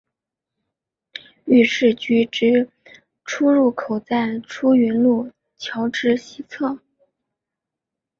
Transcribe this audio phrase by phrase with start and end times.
[1.45, 2.67] 御土居之
[3.23, 6.79] 出入口在出云路桥之西侧。